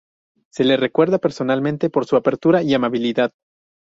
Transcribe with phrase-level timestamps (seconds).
[0.51, 3.33] Se le recuerda personalmente por su apertura y amabilidad.